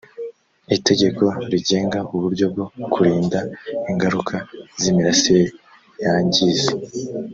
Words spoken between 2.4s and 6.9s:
bwo kurinda ingaruka z imirasire yangiza